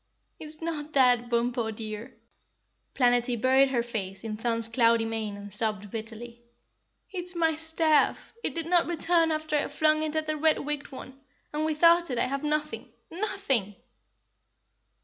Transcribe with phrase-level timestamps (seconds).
[0.39, 2.17] "It's not that, Bumpo, dear."
[2.95, 6.41] Planetty buried her face in Thun's cloudy mane and sobbed bitterly.
[7.11, 8.33] "It's my staff!
[8.43, 11.19] It did not return after I flung it at the red wigged one,
[11.53, 13.75] and without it I have nothing, NOTHING!"